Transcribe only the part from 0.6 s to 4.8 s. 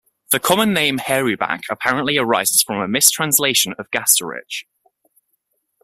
name "hairyback" apparently arises from a mistranslation of "gastrotrich".